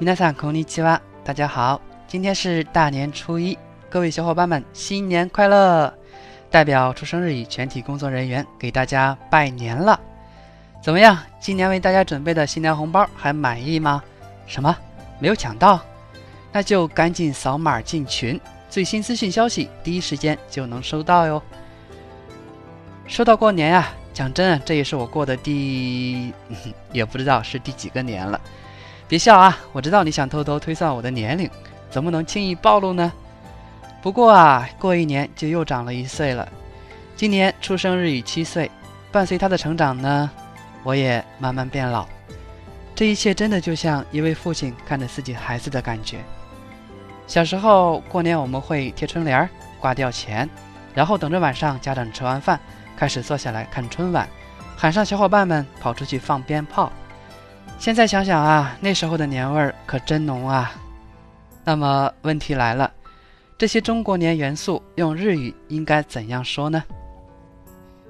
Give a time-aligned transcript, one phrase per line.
[0.00, 3.58] 皆さんこんにちは，大家好，今天是大年初一，
[3.90, 5.92] 各位小伙伴们新年快乐！
[6.50, 10.00] 代表出生日语全体工作人员给大家拜年了。
[10.82, 11.18] 怎么样？
[11.38, 14.02] 今年为大家准备的新年红包还满意吗？
[14.46, 14.76] 什么？
[15.18, 15.80] 没有抢到？
[16.52, 21.40] 那就赶紧扫码进群，最新资讯消息第一时间就能收到哟。
[23.06, 26.32] 说到过年呀，讲真，这也是我过的第，
[26.92, 28.40] 也不知道是第几个年了。
[29.07, 31.49] 别笑啊，我知道你想偷偷推算我的年龄，
[31.91, 33.11] 怎么能轻易暴露呢？
[34.01, 36.47] 不过啊，过一年就又长了一岁了。
[37.15, 38.69] 今年出生日已七岁，
[39.11, 40.29] 伴随他的成长呢，
[40.83, 42.07] 我也慢慢变老。
[42.95, 46.17] 这一切真的就像一位父亲看着自己孩子的感觉。
[47.27, 49.49] 小时候过年我们会贴春联儿、
[49.79, 50.49] 挂吊钱，
[50.93, 52.59] 然后等着晚上家长吃完饭，
[52.97, 54.27] 开始坐下来看春晚，
[54.75, 56.91] 喊上小伙伴们跑出去放鞭炮。
[57.79, 60.71] 现在想想啊，那时候的年味儿可真浓啊。
[61.63, 62.91] 那么问题来了，
[63.57, 66.83] 这些中国年元素用日语应该怎样说呢？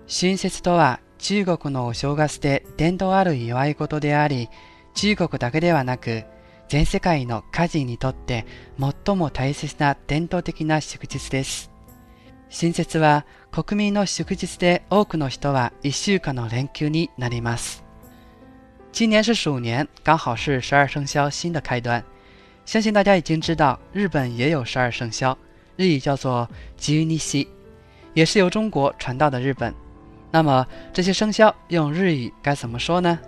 [0.07, 4.49] 新節とは中国のお正月で伝統ある祝い事であり、
[4.93, 6.23] 中国だけではなく
[6.67, 8.45] 全世界の家人にとって
[8.77, 11.71] 最も大切な伝統的な祝日です。
[12.49, 17.84] 新節は国民の祝日で多くの人は一週間の連休になります。
[18.94, 22.02] 今年是鼠年，刚好是十二生肖新的开端。
[22.64, 25.36] 相信大家已经知道，日本也有十二生肖，
[25.76, 27.48] 日语叫做吉尼西，
[28.14, 29.74] 也是由中国传到的日本。
[30.30, 33.18] 那么这些生肖用日语该怎么说呢？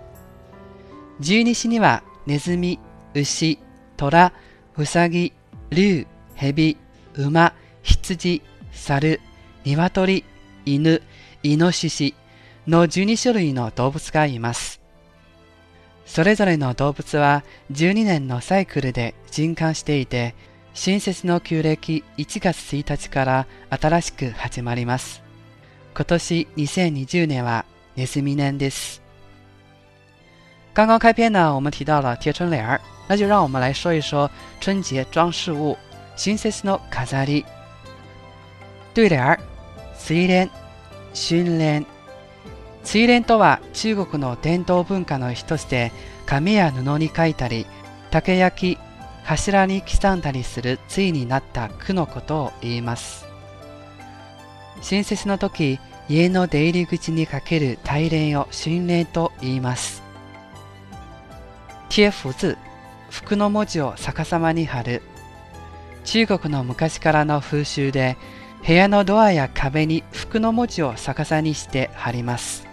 [1.21, 2.79] 吉尼西にはネズミ、
[3.13, 3.57] 牛、
[3.97, 4.31] 虎、
[4.77, 5.31] ウサギ、
[5.69, 6.75] 竜、蛇、
[7.15, 7.51] 馬、
[7.83, 9.19] 羊、猿、
[9.63, 10.23] 鶏、
[10.65, 11.01] 犬、
[11.43, 12.13] イノシシ
[12.67, 14.79] の12種類の動物がいます。
[16.08, 20.34] それぞれの動物は12年のサイクルで循環していて、
[20.72, 25.22] 新節の旧暦1月1日から新しく始まります。
[25.94, 29.02] 今年2020年はネズミ年です。
[30.72, 34.30] 刚刚开篇呢，我们提到了贴春联儿，那就让我们来说一说
[34.60, 35.76] 春节装饰物。
[36.16, 37.44] 新節の飾り。
[38.94, 39.38] 对联儿、
[39.96, 40.48] 水联、
[41.12, 41.84] 春联。
[42.88, 45.92] 水蓮とは中国の伝統文化の一つで
[46.24, 47.66] 紙や布に書いたり
[48.10, 48.78] 竹焼き
[49.24, 53.26] 柱に刻んだりする対になった句のことを言います。
[54.80, 55.78] 新節の時
[56.08, 60.02] 家の出入り口にかける大蓮を春蓮と言います。
[61.90, 62.56] 贴福字
[63.10, 65.02] 福の文字を逆さまに貼る。
[66.04, 68.16] 中国の昔からの風習で
[68.66, 72.67] 部屋のドアや壁に福の文字を逆さにして貼ります。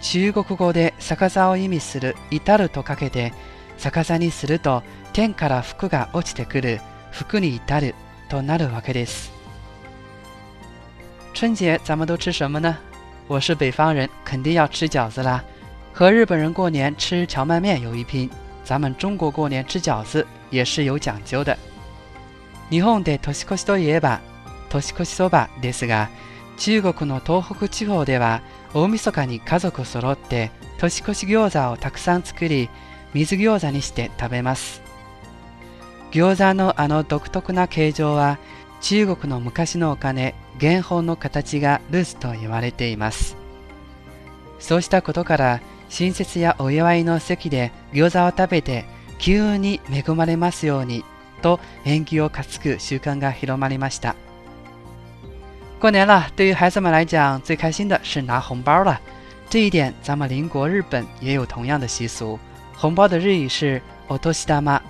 [0.00, 3.32] 中国語で逆さを意味する至るとかけて
[3.78, 6.80] 逆さにすると天から福が落ちてくる
[7.10, 7.94] 福に至る
[8.28, 9.32] となるわけです。
[11.34, 12.76] 春节咱们都吃什么呢？
[13.28, 15.42] 我是北方人，肯定要吃饺子啦。
[15.92, 18.30] 和日本人过年吃荞麦面有一拼，
[18.64, 21.56] 咱们中国过年吃饺子也是有讲究的。
[22.70, 24.20] 日本で年越しといえば
[24.68, 26.08] 年越しそばですが、
[26.60, 28.42] 中国の東北地方では
[28.74, 32.68] 大晦日に家族揃って年越し餃子をたくさん作り
[33.14, 34.82] 水餃子にして食べます。
[36.12, 38.38] 餃子のあの独特な形状は
[38.82, 43.38] 中国の昔のお金原本の形がルーツと言われています。
[44.58, 48.84] そうしたことから親切やお祝いの席で餃子を食べて
[49.18, 51.06] 急に恵まれますように
[51.40, 54.14] と縁起を担ぐ習慣が広まりました。
[55.80, 59.00] 过年了，对于孩子们来讲，最开心的是拿红包了。
[59.48, 62.38] 这一点，咱们邻国日本也有同样的习俗。
[62.76, 64.80] 红包的日语是“お年玉”。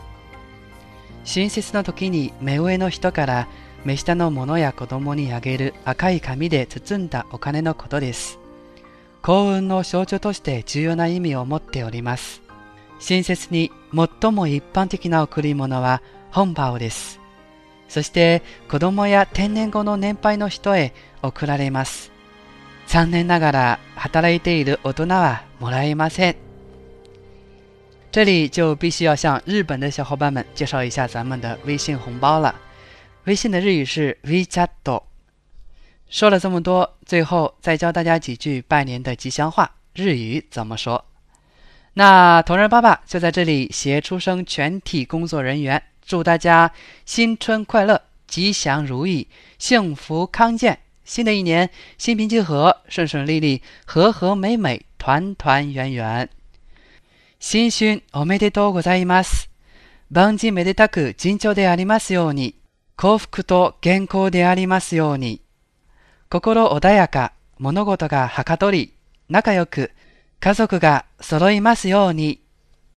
[1.23, 3.47] 新節の時に目上の人から
[3.85, 8.41] 目下のものや子供にあげる赤い紙で包んだお金のことです。
[9.23, 12.43] 幸運の象徴として重要な意味を持っております。
[12.99, 17.20] 新節に最も一般的な贈り物は本包です。
[17.90, 22.12] そして子供や天然語の年配の人へ送られます。
[22.88, 26.36] 残念ながら働いている大人はもらえません。
[28.12, 32.56] 这里就必须要向日本的小伙伴们介绍一下咱们的微信红包了。
[33.26, 35.02] 微信的日语是 WeChat。
[36.08, 41.04] 说了这么多，最后再教大家几句拜年的吉祥话，日语怎么说？
[41.96, 45.82] 那同仁爸爸就在这里携出生全体工作人员。
[46.11, 46.73] 祝大家
[47.07, 49.29] 新春快乐，吉祥如意，
[49.61, 50.81] 幸福康健。
[51.05, 56.29] 新的一年，心平气和，顺顺利利，和和美美，团团圆圆。
[57.39, 59.49] 新春おめでとうございます。
[60.11, 62.57] 万事めでたく順調でありますように。
[62.97, 65.41] 幸福と健康でありますように。
[66.29, 68.95] 心穏やか、物事がはかどり、
[69.29, 69.93] 仲良く、
[70.41, 72.41] 家族が揃いますように。